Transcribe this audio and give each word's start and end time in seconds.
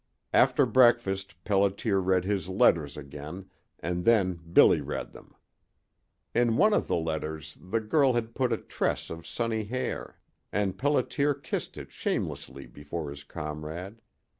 After 0.33 0.65
breakfast 0.65 1.35
Pelliter 1.43 2.03
read 2.03 2.25
his 2.25 2.49
letters 2.49 2.97
again, 2.97 3.51
and 3.81 4.03
then 4.03 4.33
Billy 4.51 4.81
read 4.81 5.11
them. 5.13 5.35
In 6.33 6.57
one 6.57 6.73
of 6.73 6.87
the 6.87 6.95
letters 6.95 7.55
the 7.63 7.79
girl 7.81 8.13
had 8.13 8.33
put 8.33 8.51
a 8.51 8.57
tress 8.57 9.11
of 9.11 9.27
sunny 9.27 9.63
hair, 9.65 10.17
and 10.51 10.75
Pelliter 10.75 11.35
kissed 11.35 11.77
it 11.77 11.91
shamelessly 11.91 12.65
before 12.65 13.11
his 13.11 13.23
comrade. 13.23 14.01